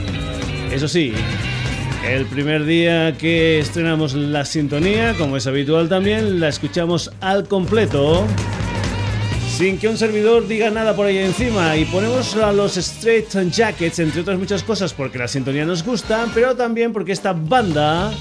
[0.70, 1.12] Eso sí,
[2.06, 8.26] el primer día que estrenamos la sintonía, como es habitual también, la escuchamos al completo.
[9.56, 13.98] Sin que un servidor diga nada por ahí encima y ponemos a los Straight Jackets,
[14.00, 18.12] entre otras muchas cosas, porque la sintonía nos gusta, pero también porque esta banda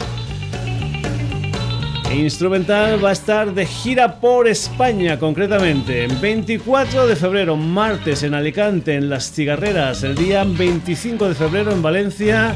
[2.13, 6.07] Instrumental va a estar de gira por España, concretamente.
[6.21, 10.03] 24 de febrero, martes en Alicante, en Las Cigarreras.
[10.03, 12.55] El día 25 de febrero en Valencia,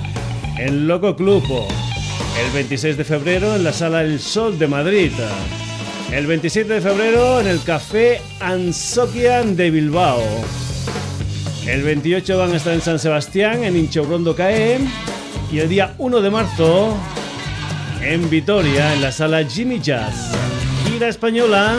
[0.57, 1.43] en Loco Club.
[2.43, 5.11] El 26 de febrero en la Sala El Sol de Madrid.
[6.11, 10.21] El 27 de febrero en el Café Ansoquian de Bilbao.
[11.65, 14.79] El 28 van a estar en San Sebastián, en Inchobrondo CAE.
[15.51, 16.95] Y el día 1 de marzo
[18.01, 20.31] en Vitoria, en la sala Jimmy Jazz.
[20.85, 21.75] Gira española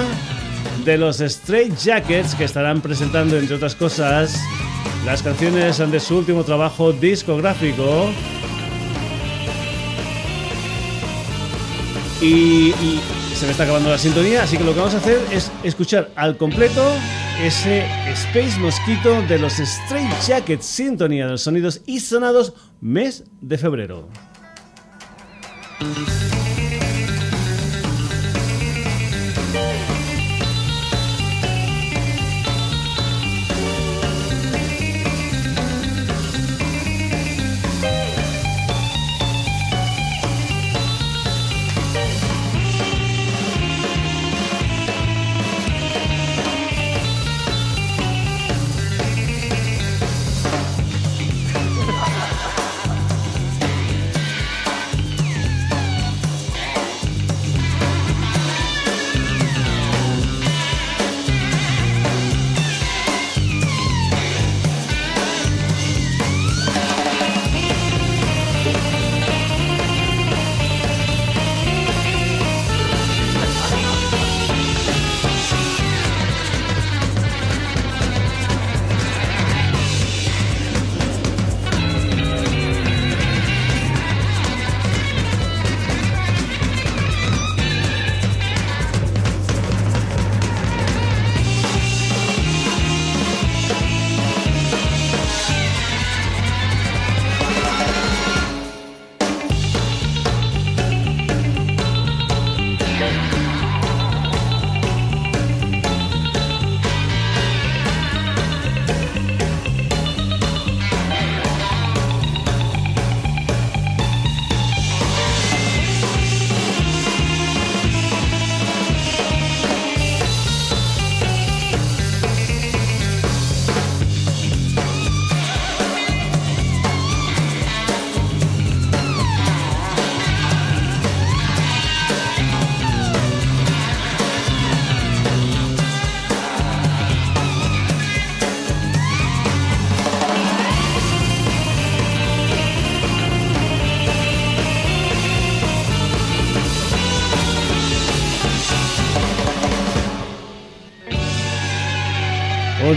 [0.84, 4.38] de los Straight Jackets que estarán presentando, entre otras cosas,
[5.04, 8.10] las canciones de su último trabajo discográfico.
[12.20, 12.72] Y,
[13.34, 16.10] se me está acabando la sintonía, así que lo que vamos a hacer es escuchar
[16.16, 16.82] al completo
[17.40, 23.58] ese Space Mosquito de los Straight Jackets, sintonía de los sonidos y sonados mes de
[23.58, 24.08] febrero.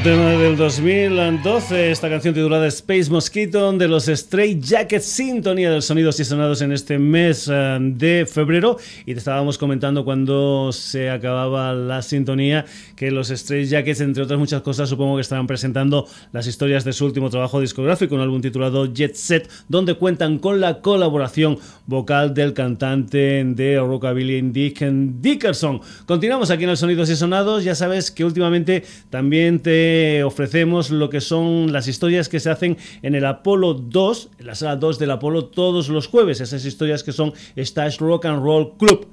[0.03, 0.41] Thank you.
[0.57, 6.61] 2012, esta canción titulada Space Mosquito de los Stray Jackets, sintonía de sonidos y sonados
[6.61, 8.77] en este mes eh, de febrero.
[9.05, 12.65] Y te estábamos comentando cuando se acababa la sintonía
[12.95, 16.93] que los Stray Jackets, entre otras muchas cosas, supongo que estarán presentando las historias de
[16.93, 21.57] su último trabajo discográfico, un álbum titulado Jet Set, donde cuentan con la colaboración
[21.87, 25.81] vocal del cantante de Rockabilly Dick Dickerson.
[26.05, 27.63] Continuamos aquí en los Sonidos y Sonados.
[27.63, 29.90] Ya sabes que últimamente también te
[30.25, 34.55] ofrecemos lo que son las historias que se hacen en el Apolo 2, en la
[34.55, 38.77] sala 2 del Apolo todos los jueves, esas historias que son Stash Rock and Roll
[38.77, 39.07] Club.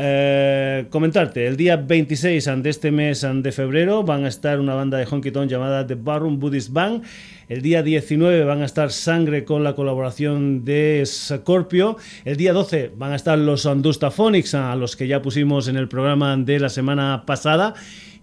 [0.00, 4.96] Eh, comentarte, el día 26 de este mes de febrero van a estar una banda
[4.96, 7.02] de honky tonk llamada The Barroom Buddhist Band.
[7.48, 11.96] El día 19 van a estar Sangre con la colaboración de Scorpio.
[12.24, 15.88] El día 12 van a estar los Andustaphonics, a los que ya pusimos en el
[15.88, 17.74] programa de la semana pasada.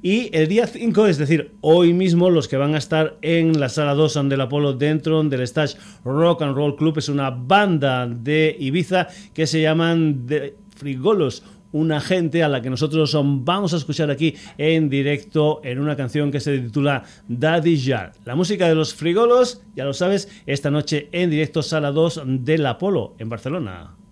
[0.06, 3.70] Y el día 5, es decir, hoy mismo, los que van a estar en la
[3.70, 5.74] sala 2 del Apolo dentro del Stash
[6.04, 12.00] Rock and Roll Club es una banda de Ibiza que se llaman The Frigolos una
[12.02, 16.40] gente a la que nosotros vamos a escuchar aquí en directo en una canción que
[16.40, 18.12] se titula Daddy Jar.
[18.26, 22.68] La música de los frigolos, ya lo sabes, esta noche en directo Sala 2 del
[22.68, 24.05] Apolo en Barcelona.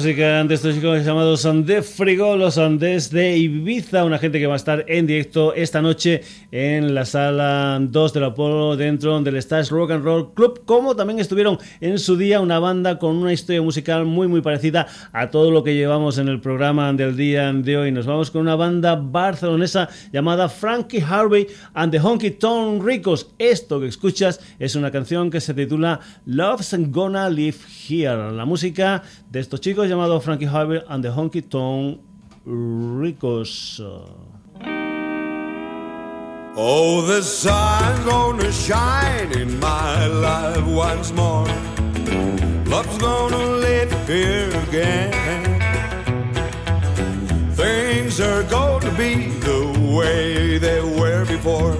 [0.00, 4.82] Música de estos chicos llamados de Frigolos, desde Ibiza, una gente que va a estar
[4.88, 10.02] en directo esta noche en la sala 2 del Apolo dentro del Stash Rock and
[10.02, 14.26] Roll Club, como también estuvieron en su día una banda con una historia musical muy
[14.26, 17.92] muy parecida a todo lo que llevamos en el programa del día de hoy.
[17.92, 23.34] Nos vamos con una banda barcelonesa llamada Frankie Harvey and the Honky Tonk Ricos.
[23.38, 28.32] Esto que escuchas es una canción que se titula Love's Gonna Live Here.
[28.32, 32.00] La música de estos chicos llamado Frankie Harvey and the Honky Tonk
[32.46, 33.80] Ricos.
[36.56, 41.46] Oh, the sun's gonna shine in my life once more.
[42.66, 45.12] Love's gonna live here again.
[47.54, 51.76] Things are gonna be the way they were before.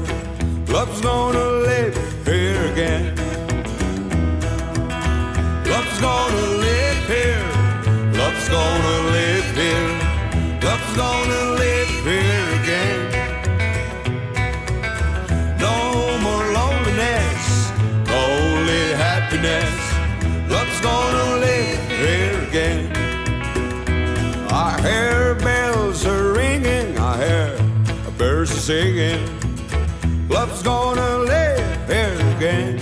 [0.66, 1.94] Love's gonna live
[2.26, 3.29] here again.
[28.70, 30.28] Singing.
[30.28, 32.76] Love's gonna live here again.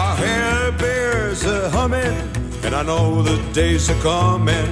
[0.00, 2.16] I hear beers a humming,
[2.64, 4.70] and I know the days are coming.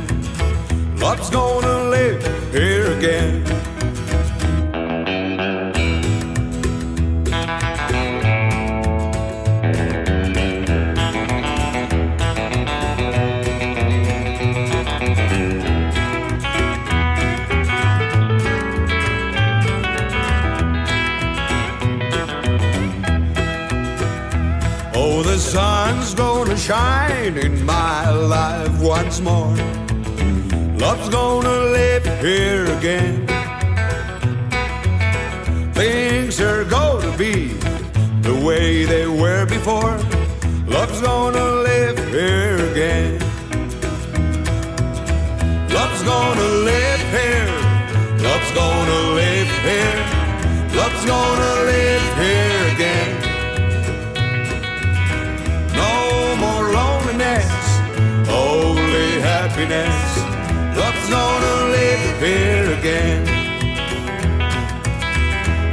[1.04, 3.69] Love's gonna live here again.
[26.70, 29.56] Shine in my life once more.
[30.78, 33.26] Love's gonna live here again.
[35.74, 37.34] Things are gonna be
[38.28, 39.96] the way they were before.
[40.76, 43.18] Love's gonna live here again.
[45.76, 47.52] Love's gonna live here.
[48.26, 50.00] Love's gonna live here.
[50.78, 53.29] Love's gonna live here again.
[59.60, 60.16] Happiness.
[60.76, 63.26] Love's gonna live here again.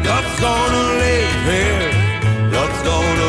[0.03, 1.91] Love's gonna live here.
[2.51, 3.26] Love's gonna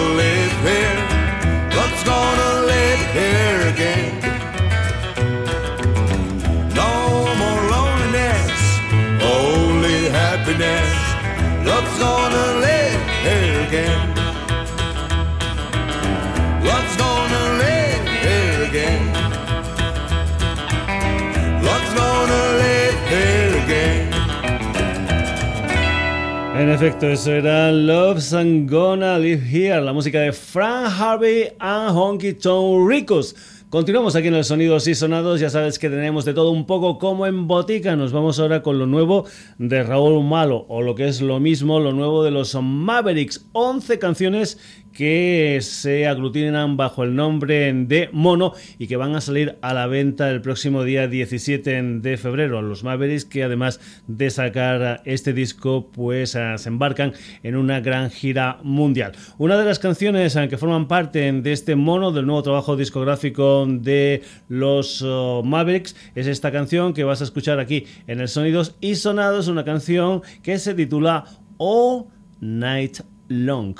[26.80, 32.34] efecto, eso era Love's and Gonna Live Here, la música de Frank Harvey and Honky
[32.34, 33.34] Tonk Ricos.
[33.68, 36.98] Continuamos aquí en el Sonidos y Sonados, ya sabes que tenemos de todo un poco
[36.98, 37.96] como en botica.
[37.96, 39.26] Nos vamos ahora con lo nuevo
[39.58, 43.48] de Raúl Malo, o lo que es lo mismo, lo nuevo de los Mavericks.
[43.54, 44.60] 11 canciones
[44.98, 49.86] que se aglutinan bajo el nombre de Mono y que van a salir a la
[49.86, 52.62] venta el próximo día 17 de febrero.
[52.62, 53.78] Los Mavericks que además
[54.08, 57.12] de sacar este disco pues ah, se embarcan
[57.44, 59.12] en una gran gira mundial.
[59.38, 63.66] Una de las canciones ah, que forman parte de este Mono del nuevo trabajo discográfico
[63.68, 68.74] de los oh, Mavericks es esta canción que vas a escuchar aquí en el Sonidos
[68.80, 71.24] y Sonados, una canción que se titula
[71.56, 72.06] All
[72.40, 73.76] Night Long.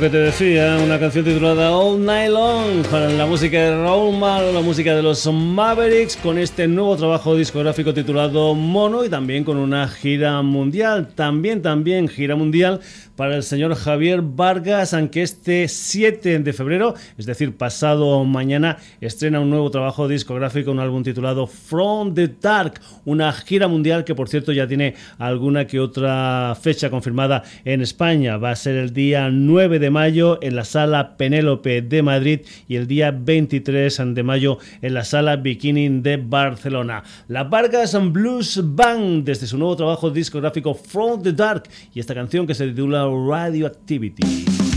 [0.00, 4.50] Que te decía, una canción titulada All Night Long, para la música de Raúl Malo,
[4.50, 9.58] la música de los Mavericks, con este nuevo trabajo discográfico titulado Mono y también con
[9.58, 12.80] una gira mundial, también, también gira mundial
[13.20, 19.40] para el señor Javier Vargas, aunque este 7 de febrero, es decir, pasado mañana, estrena
[19.40, 24.30] un nuevo trabajo discográfico, un álbum titulado From the Dark, una gira mundial que por
[24.30, 28.38] cierto ya tiene alguna que otra fecha confirmada en España.
[28.38, 32.76] Va a ser el día 9 de mayo en la sala Penélope de Madrid y
[32.76, 37.02] el día 23 de mayo en la sala Bikini de Barcelona.
[37.28, 42.46] La Vargas Blues Band desde su nuevo trabajo discográfico From the Dark y esta canción
[42.46, 44.69] que se titula Radioactivity.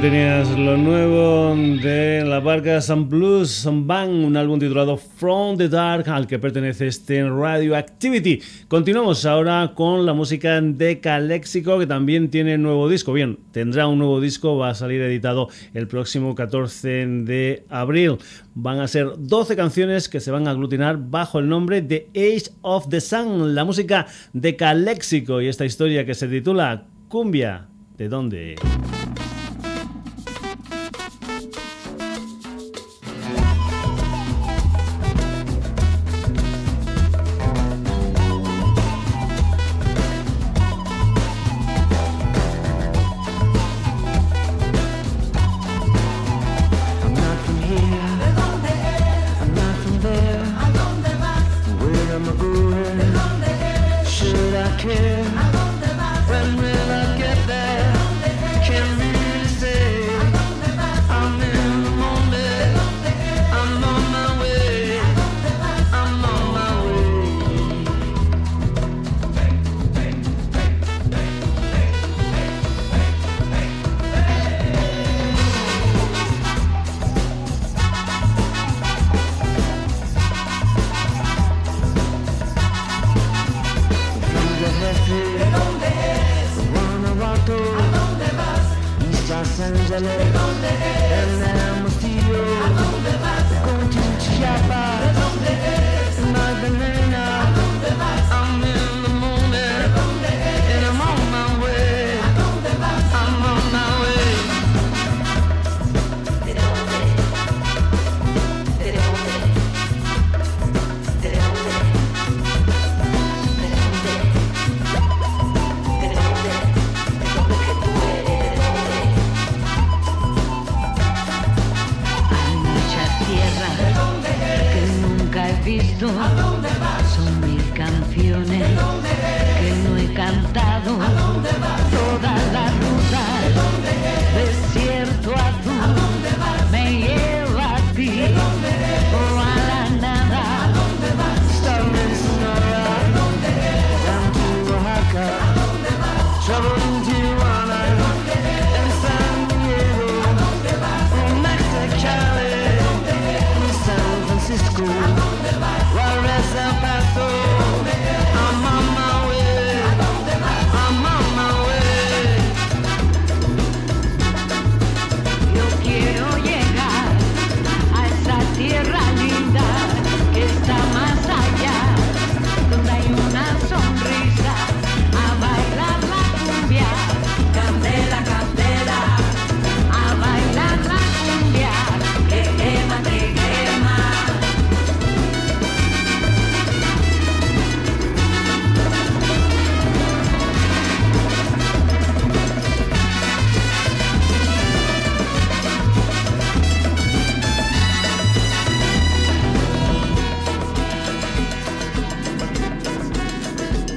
[0.00, 6.08] Tenías lo nuevo de la barca Sun Blues Bang, un álbum titulado From the Dark
[6.08, 8.40] al que pertenece este Radioactivity.
[8.68, 13.12] Continuamos ahora con la música de Calexico que también tiene nuevo disco.
[13.12, 18.16] Bien, tendrá un nuevo disco, va a salir editado el próximo 14 de abril.
[18.54, 22.50] Van a ser 12 canciones que se van a aglutinar bajo el nombre de Age
[22.62, 27.66] of the Sun, la música de Calexico y esta historia que se titula Cumbia.
[27.98, 28.56] ¿De dónde?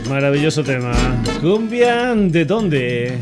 [0.09, 0.93] Maravilloso tema.
[1.41, 3.17] Cumbia, ¿de dónde?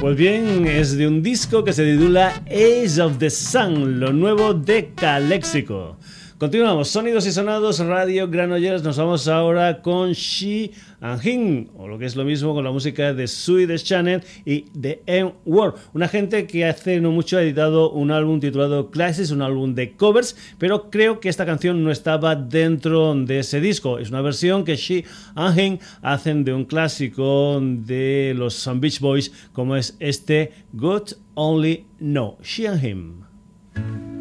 [0.00, 4.54] Pues bien, es de un disco que se titula Age of the Sun, lo nuevo
[4.54, 5.96] de Calexico.
[6.38, 8.82] Continuamos, sonidos y sonados, Radio Granollers.
[8.82, 10.72] Nos vamos ahora con She
[11.04, 15.02] and o lo que es lo mismo con la música de Swedish Channel y The
[15.06, 15.74] M World.
[15.92, 19.92] Una gente que hace no mucho ha editado un álbum titulado Classes, un álbum de
[19.92, 23.98] covers, pero creo que esta canción no estaba dentro de ese disco.
[23.98, 29.30] Es una versión que She and Him hacen de un clásico de los Beach Boys,
[29.52, 32.38] como es este God Only Know.
[32.42, 34.13] She and Him.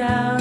[0.00, 0.39] down.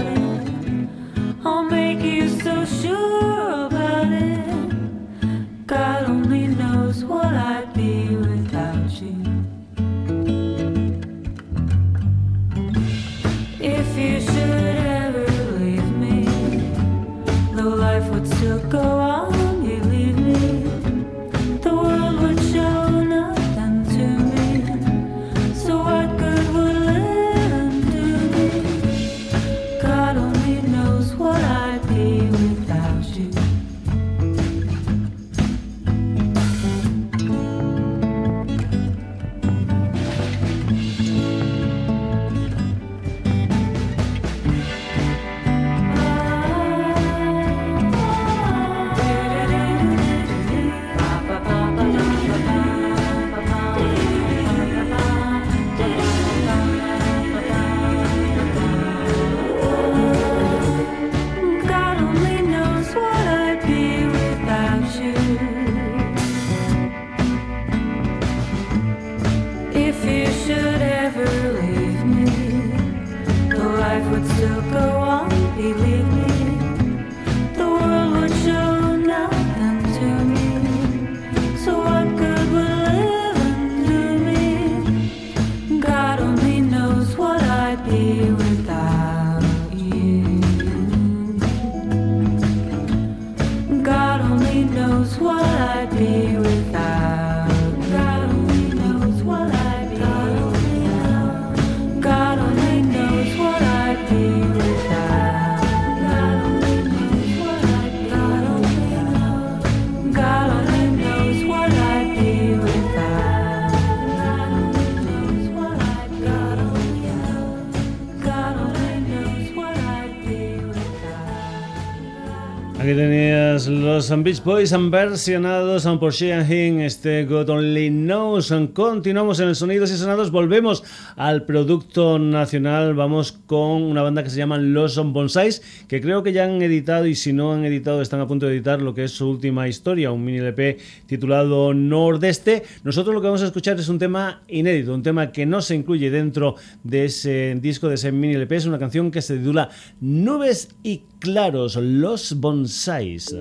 [123.99, 128.53] los Beach Boys han versionados por Sheehan Hing este God Only Knows.
[128.73, 130.85] Continuamos en el Sonidos y Sonados, volvemos
[131.19, 132.93] al producto nacional.
[132.93, 137.05] Vamos con una banda que se llama Los Bonsais, que creo que ya han editado
[137.08, 139.67] y si no han editado, están a punto de editar lo que es su última
[139.67, 140.77] historia, un mini LP
[141.08, 142.63] titulado Nordeste.
[142.86, 145.75] Nosotros lo que vamos a escuchar es un tema inédito, un tema que no se
[145.75, 148.55] incluye dentro de ese disco, de ese mini LP.
[148.55, 153.36] Es una canción que se titula Nubes y Claros, Los Bonsais.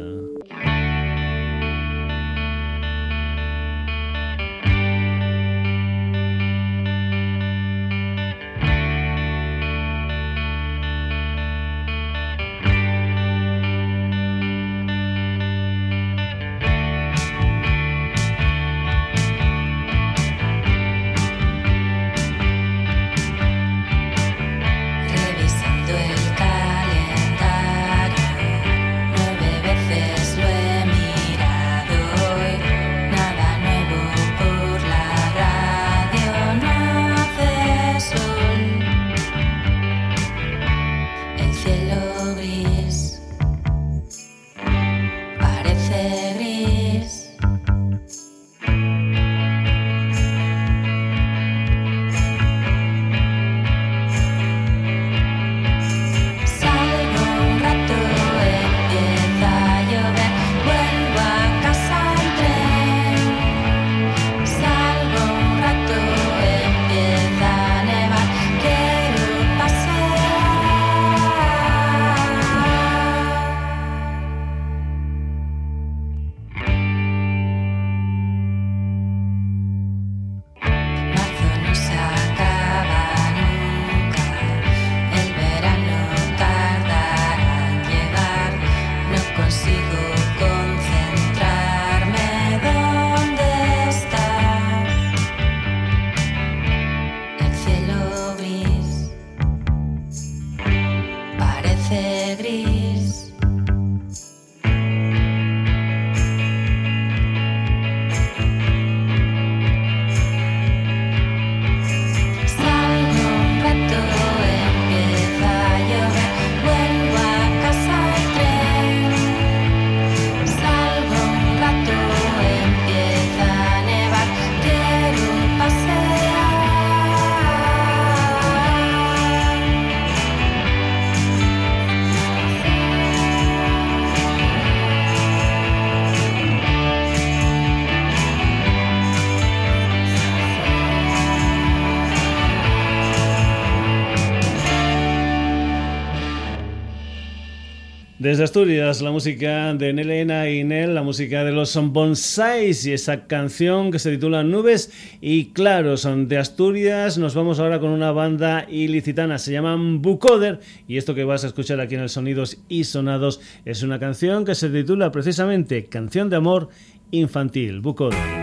[148.28, 153.26] Desde Asturias, la música de Nelena y Nel, la música de los Bonsais y esa
[153.26, 156.06] canción que se titula Nubes y Claros.
[156.26, 161.24] De Asturias nos vamos ahora con una banda ilicitana, se llaman Bucoder y esto que
[161.24, 165.10] vas a escuchar aquí en el Sonidos y Sonados es una canción que se titula
[165.10, 166.68] precisamente Canción de Amor
[167.10, 168.37] Infantil, Bucoder.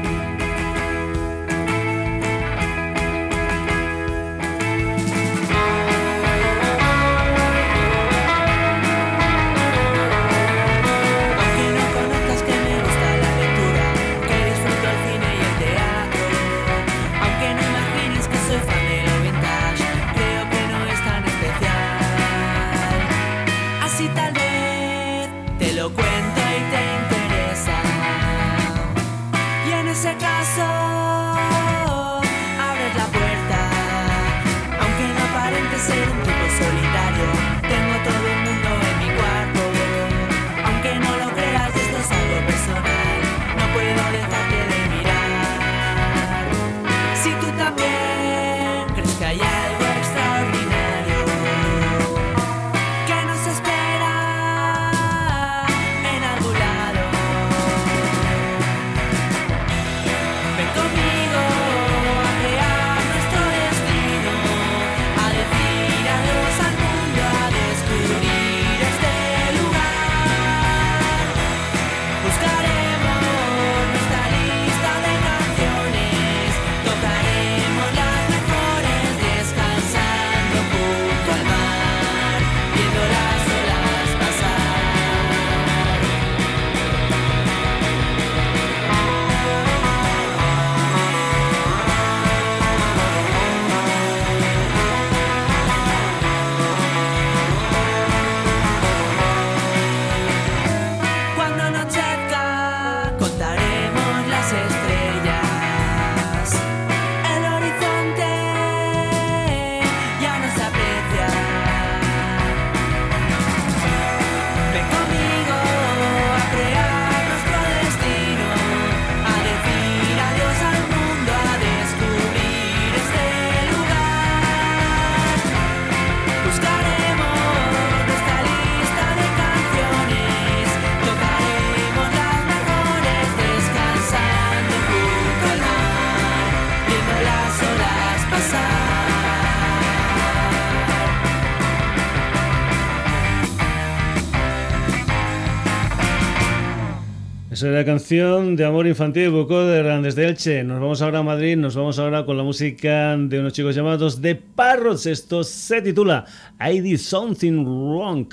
[147.55, 150.61] Esa es la canción de amor infantil de desde Elche.
[150.65, 154.21] Nos vamos ahora a Madrid, nos vamos ahora con la música de unos chicos llamados
[154.21, 155.05] The Parrots.
[155.05, 156.25] Esto se titula
[156.59, 158.27] I Did Something Wrong.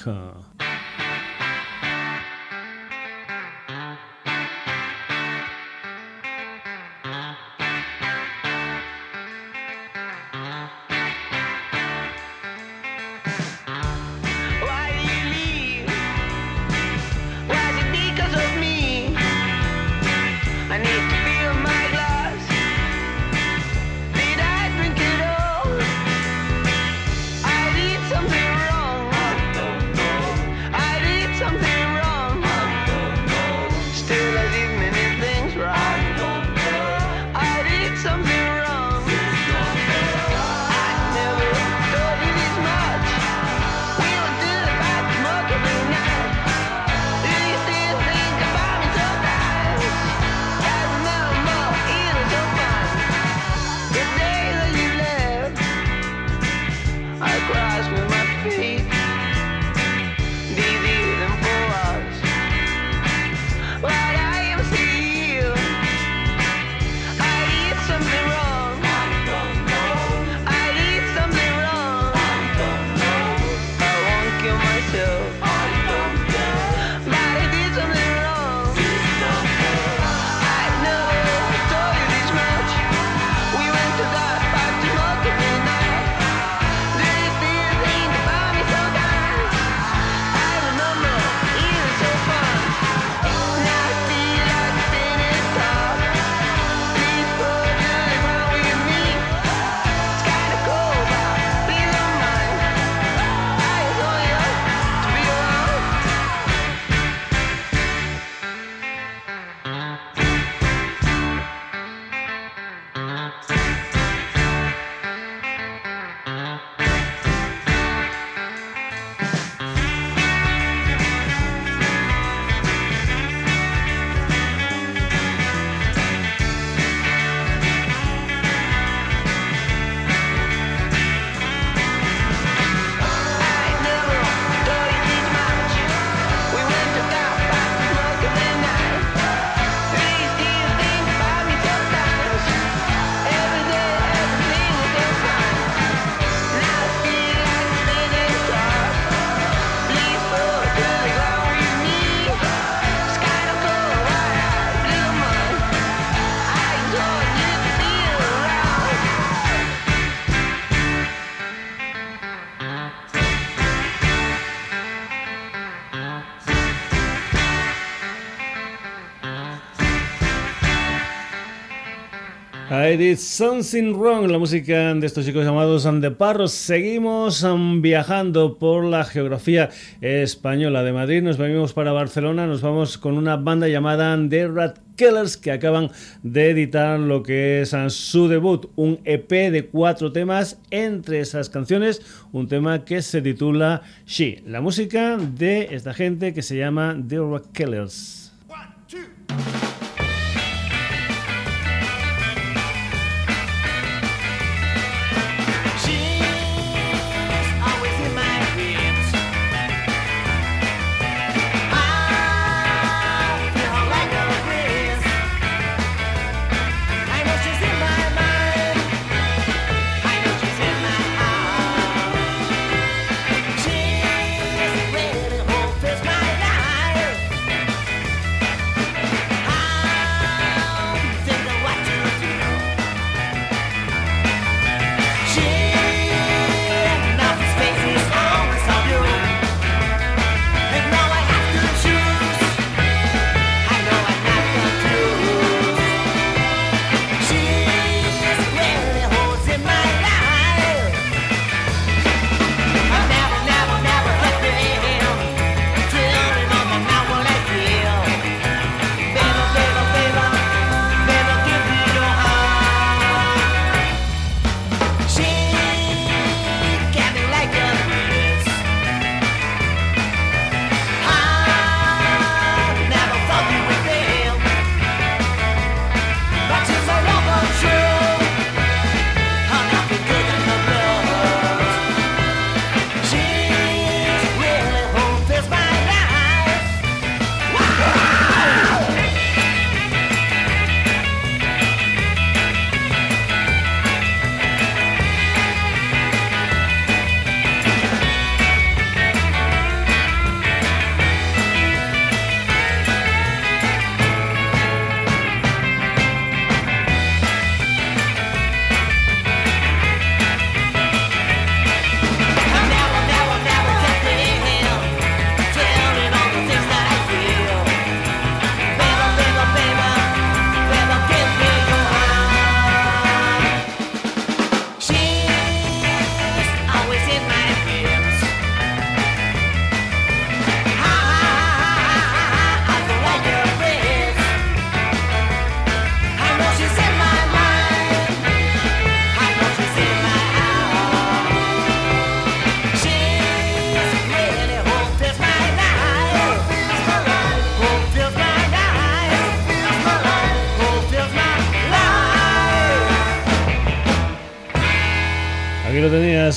[172.93, 176.53] I did something wrong, la música de estos chicos llamados the Parros.
[176.53, 179.71] Seguimos um, viajando por la geografía
[180.03, 181.23] española de Madrid.
[181.23, 182.47] Nos venimos para Barcelona.
[182.47, 185.91] Nos vamos con una banda llamada The Rat Killers que acaban
[186.23, 190.61] de editar lo que es um, su debut, un EP de cuatro temas.
[190.71, 194.43] Entre esas canciones, un tema que se titula She.
[194.47, 198.33] La música de esta gente que se llama The Rat Killers.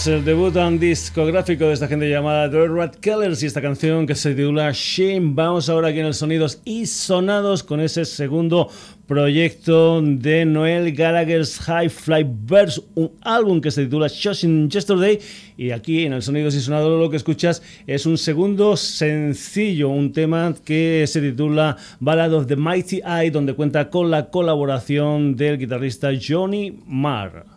[0.07, 4.35] El debut discográfico de esta gente llamada The Rat Killers y esta canción que se
[4.35, 5.31] titula Shame.
[5.33, 8.69] Vamos ahora aquí en los sonidos y sonados con ese segundo
[9.07, 15.19] proyecto de Noel Gallagher's High Fly Verse, un álbum que se titula Shocking Yesterday.
[15.57, 20.13] Y aquí en el Sonidos y Sonados lo que escuchas es un segundo sencillo, un
[20.13, 25.57] tema que se titula Ballad of the Mighty Eye, donde cuenta con la colaboración del
[25.57, 27.54] guitarrista Johnny Marr.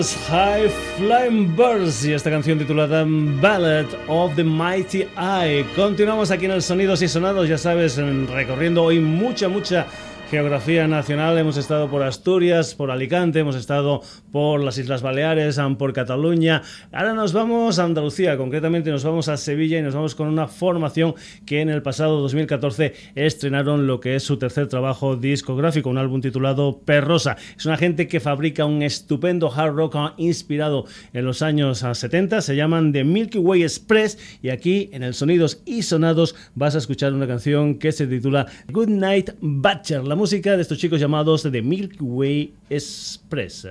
[0.00, 5.66] High Flying Birds y esta canción titulada Ballad of the Mighty Eye.
[5.76, 9.86] Continuamos aquí en el Sonidos y Sonados, ya sabes, recorriendo hoy mucha, mucha
[10.30, 11.36] geografía nacional.
[11.38, 14.00] Hemos estado por Asturias, por Alicante, hemos estado
[14.30, 16.62] por las Islas Baleares, por Cataluña.
[16.92, 20.46] Ahora nos vamos a Andalucía, concretamente nos vamos a Sevilla y nos vamos con una
[20.46, 21.16] formación
[21.46, 26.20] que en el pasado 2014 estrenaron lo que es su tercer trabajo discográfico, un álbum
[26.20, 27.36] titulado Perrosa.
[27.58, 32.40] Es una gente que fabrica un estupendo hard rock inspirado en los años 70.
[32.40, 36.78] Se llaman The Milky Way Express y aquí en el Sonidos y Sonados vas a
[36.78, 41.62] escuchar una canción que se titula Good Night Butcher música de estos chicos llamados The
[41.62, 43.66] Milky Way Express.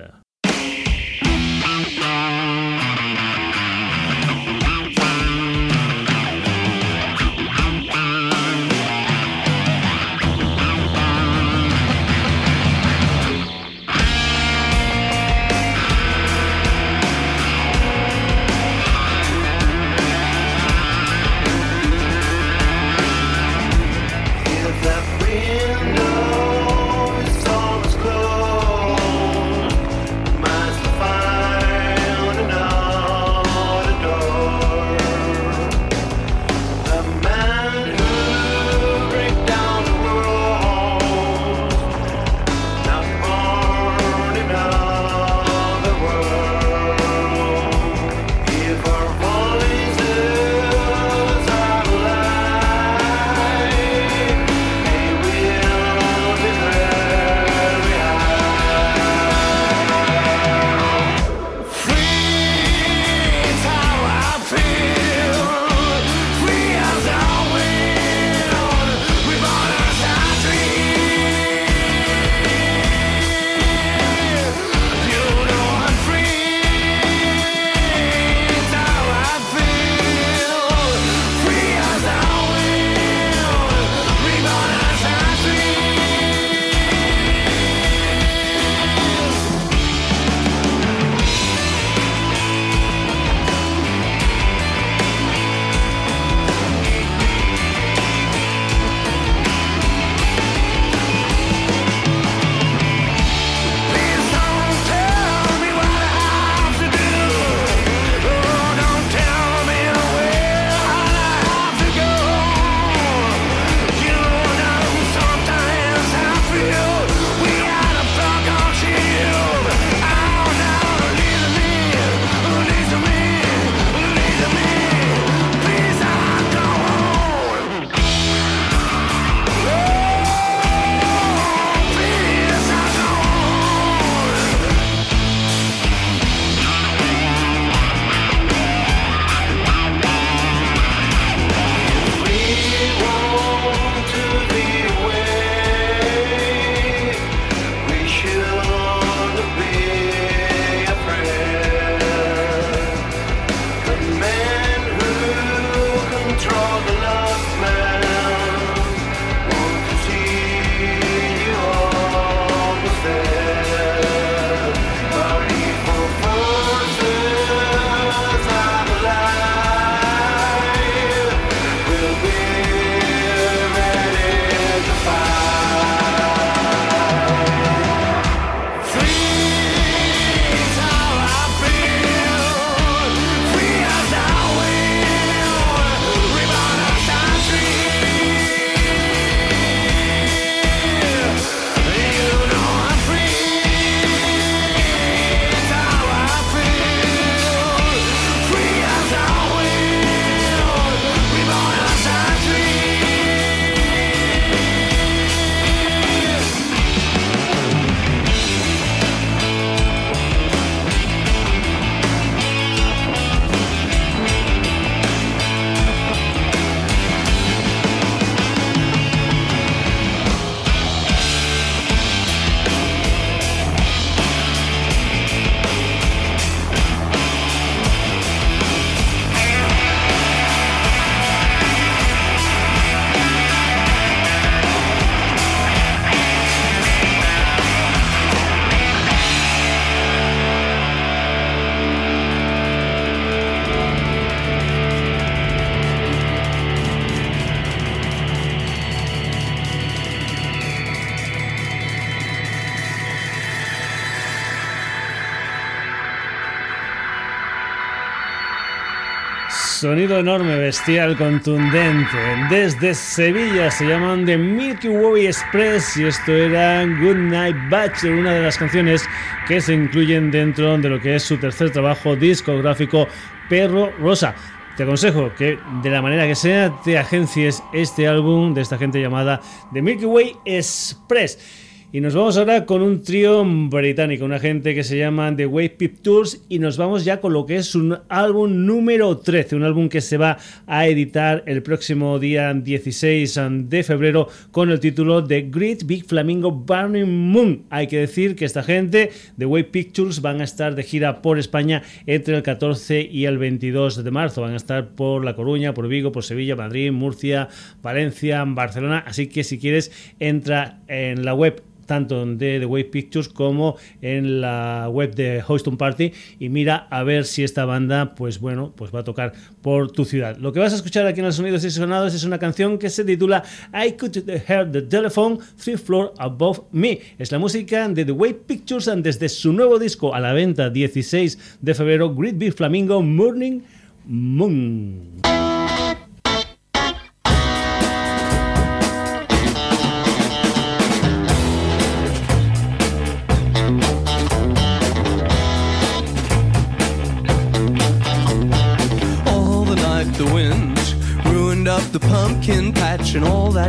[259.89, 262.15] Sonido enorme, bestial, contundente.
[262.47, 268.33] Desde Sevilla se llaman The Milky Way Express y esto era Good Night Bachelor, una
[268.35, 269.03] de las canciones
[269.47, 273.07] que se incluyen dentro de lo que es su tercer trabajo discográfico
[273.49, 274.35] Perro Rosa.
[274.77, 279.01] Te aconsejo que de la manera que sea te agencies este álbum de esta gente
[279.01, 279.41] llamada
[279.73, 281.68] The Milky Way Express.
[281.91, 285.71] Y nos vamos ahora con un trío británico, una gente que se llama The Wave
[285.71, 289.89] Pictures y nos vamos ya con lo que es un álbum número 13, un álbum
[289.89, 290.37] que se va
[290.67, 296.51] a editar el próximo día 16 de febrero con el título The Great Big Flamingo
[296.51, 297.63] Burning Moon.
[297.71, 299.09] Hay que decir que esta gente,
[299.39, 303.39] The Wave Pictures, van a estar de gira por España entre el 14 y el
[303.39, 304.41] 22 de marzo.
[304.41, 307.47] Van a estar por La Coruña, por Vigo, por Sevilla, Madrid, Murcia,
[307.81, 309.03] Valencia, Barcelona.
[309.07, 314.41] Así que si quieres, entra en la web tanto de The Wave Pictures como en
[314.41, 316.13] la web de Houston Party.
[316.39, 320.05] Y mira a ver si esta banda pues bueno pues va a tocar por tu
[320.05, 320.37] ciudad.
[320.37, 322.91] Lo que vas a escuchar aquí en los sonidos y sonados es una canción que
[322.91, 324.15] se titula I Could
[324.47, 326.99] Hear the Telephone Three Floor Above Me.
[327.17, 331.57] Es la música de The Wave Pictures desde su nuevo disco a la venta 16
[331.59, 333.61] de febrero Great Big Flamingo Morning
[334.05, 335.38] Moon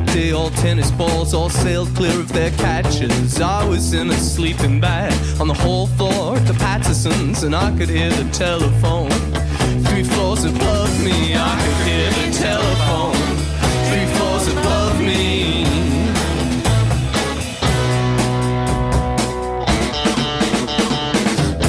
[0.08, 4.80] and all tennis balls all sailed clear of their catches i was in a sleeping
[4.80, 9.10] bag on the whole floor at the pattersons and i could hear the telephone
[9.84, 13.14] three floors above me i could hear the telephone
[13.88, 15.64] three floors above me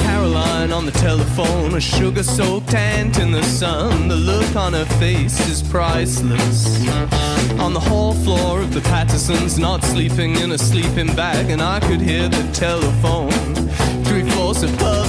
[0.04, 4.08] Caroline on the telephone, a sugar soaked ant in the sun.
[4.08, 7.31] The look on her face is priceless.
[7.58, 11.80] On the hall floor of the Pattersons, not sleeping in a sleeping bag, and I
[11.80, 13.30] could hear the telephone.
[14.04, 15.01] Three floors above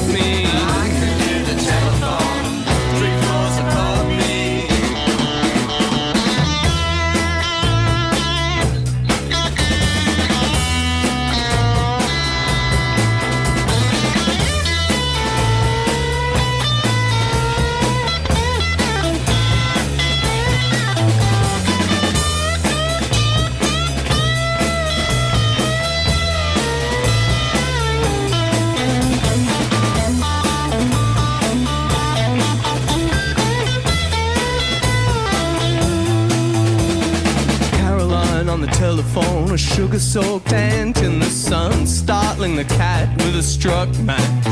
[39.94, 44.46] a soaked ant in the sun, startling the cat with a struck match.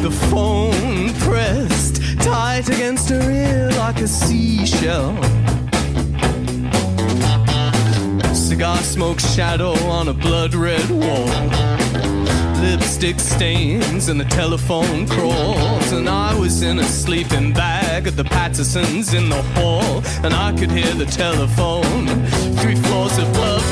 [0.00, 5.14] The phone pressed tight against her ear like a seashell.
[8.34, 11.78] Cigar smoke shadow on a blood red wall
[12.60, 15.92] lipstick stains and the telephone crawls.
[15.92, 20.02] And I was in a sleeping bag at the Pattersons in the hall.
[20.24, 22.06] And I could hear the telephone
[22.58, 22.97] three above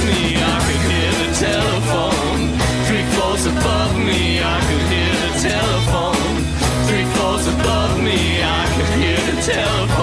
[0.06, 0.36] me.
[0.38, 2.40] I could hear the telephone
[2.86, 4.40] three floors above me.
[4.40, 6.34] I could hear the telephone
[6.86, 8.42] three floors above me.
[8.42, 9.95] I could hear the telephone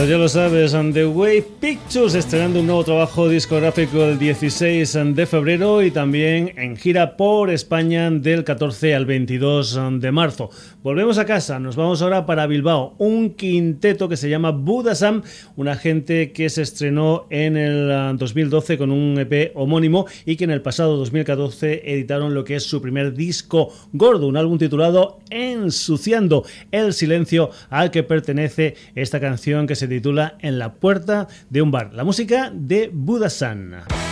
[0.00, 1.42] Pues ya lo sabes, and The Way
[1.90, 7.50] Pictures estrenando un nuevo trabajo discográfico el 16 de febrero y también en gira por
[7.50, 10.50] España del 14 al 22 de marzo.
[10.84, 15.22] Volvemos a casa, nos vamos ahora para Bilbao, un quinteto que se llama Budasam,
[15.56, 20.50] una gente que se estrenó en el 2012 con un EP homónimo y que en
[20.50, 26.44] el pasado 2014 editaron lo que es su primer disco gordo, un álbum titulado Ensuciando
[26.70, 31.72] el silencio al que pertenece esta canción que se titula En la puerta de un
[31.72, 31.79] bar.
[31.88, 34.09] La música de Budasan.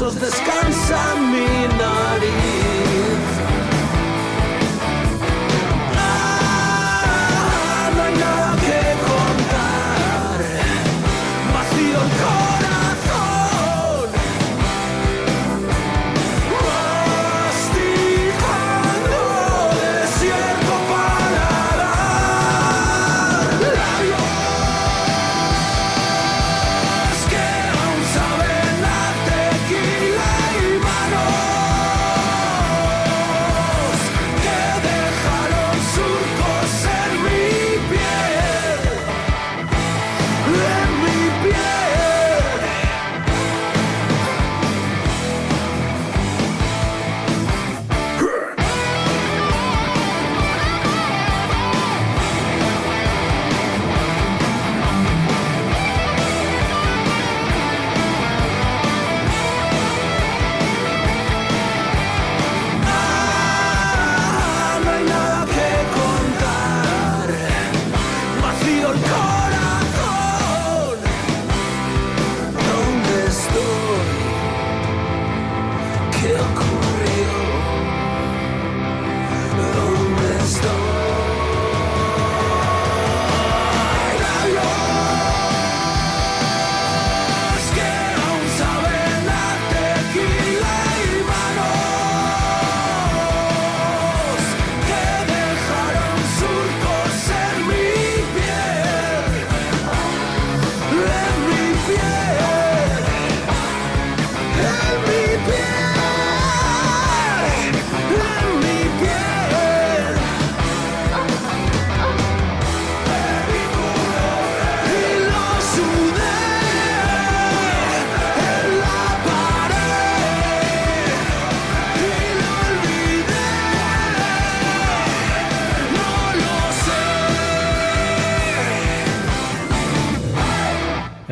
[0.00, 1.27] Huesos descansa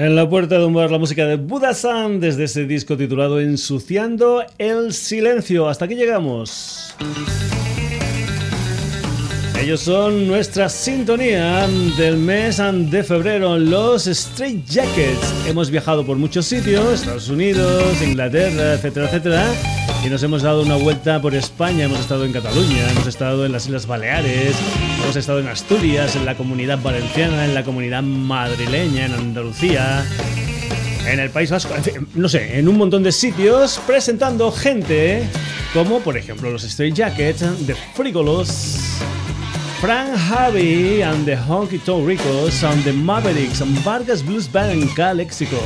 [0.06, 4.44] En la puerta de un bar la música de Budasan desde ese disco titulado Ensuciando
[4.56, 5.68] el Silencio.
[5.68, 6.94] Hasta aquí llegamos.
[9.60, 11.66] Ellos son nuestra sintonía
[11.98, 15.34] del mes de febrero, los Straight Jackets.
[15.48, 19.44] Hemos viajado por muchos sitios, Estados Unidos, Inglaterra, etcétera, etcétera,
[20.06, 21.86] y nos hemos dado una vuelta por España.
[21.86, 24.54] Hemos estado en Cataluña, hemos estado en las Islas Baleares,
[25.02, 30.06] hemos estado en Asturias, en la comunidad valenciana, en la comunidad madrileña, en Andalucía,
[31.08, 35.24] en el País Vasco, en fin, no sé, en un montón de sitios presentando gente
[35.74, 38.78] como por ejemplo los Straight Jackets, The Frigolos,
[39.80, 45.60] Frank Harvey and the Honky Tonk Ricos and the Mavericks and Vargas Blues Band Calexico,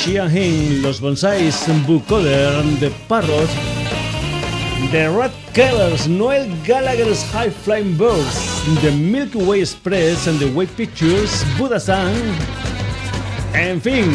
[0.00, 3.50] Shia Hin, Los Bonsais, Bucoder, The Parrots,
[4.90, 10.68] The Red Killers, Noel Gallagher's High Flying Birds, The Milky Way Express and the Way
[10.68, 12.14] Pictures, Budasan,
[13.52, 14.06] en fin,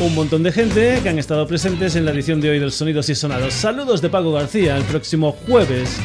[0.00, 3.08] un montón de gente que han estado presentes en la edición de hoy del Sonidos
[3.08, 3.54] y Sonados.
[3.54, 5.96] Saludos de Paco García, el próximo jueves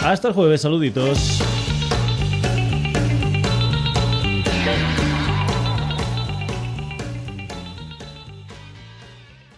[0.03, 1.43] Hasta el jueves, saluditos.